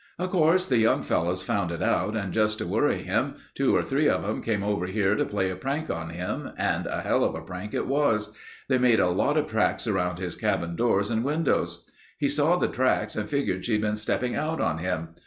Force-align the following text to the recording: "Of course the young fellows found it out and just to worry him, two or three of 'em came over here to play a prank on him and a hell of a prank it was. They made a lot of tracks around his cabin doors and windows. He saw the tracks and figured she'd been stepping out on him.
"Of 0.17 0.31
course 0.31 0.65
the 0.65 0.79
young 0.79 1.03
fellows 1.03 1.43
found 1.43 1.69
it 1.71 1.83
out 1.83 2.15
and 2.17 2.33
just 2.33 2.57
to 2.57 2.65
worry 2.65 3.03
him, 3.03 3.35
two 3.53 3.75
or 3.75 3.83
three 3.83 4.09
of 4.09 4.25
'em 4.25 4.41
came 4.41 4.63
over 4.63 4.87
here 4.87 5.13
to 5.13 5.25
play 5.25 5.51
a 5.51 5.55
prank 5.55 5.91
on 5.91 6.09
him 6.09 6.53
and 6.57 6.87
a 6.87 7.01
hell 7.01 7.23
of 7.23 7.35
a 7.35 7.41
prank 7.41 7.75
it 7.75 7.85
was. 7.85 8.33
They 8.67 8.79
made 8.79 8.99
a 8.99 9.09
lot 9.11 9.37
of 9.37 9.45
tracks 9.45 9.85
around 9.85 10.17
his 10.17 10.35
cabin 10.35 10.75
doors 10.75 11.11
and 11.11 11.23
windows. 11.23 11.87
He 12.17 12.29
saw 12.29 12.55
the 12.55 12.67
tracks 12.67 13.15
and 13.15 13.29
figured 13.29 13.63
she'd 13.63 13.81
been 13.81 13.95
stepping 13.95 14.35
out 14.35 14.59
on 14.59 14.79
him. 14.79 15.09